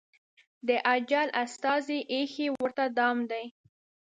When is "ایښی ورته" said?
2.13-2.85